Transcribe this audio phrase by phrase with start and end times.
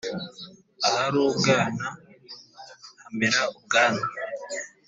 [0.87, 1.85] ahari ubwana
[3.01, 4.05] hamere ubwanwa